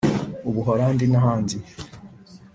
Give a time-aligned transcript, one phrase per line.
[0.49, 1.55] Ubuhorandi n’ahandi